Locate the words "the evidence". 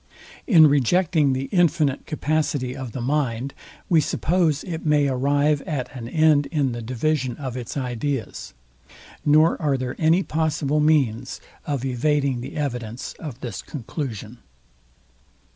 12.41-13.13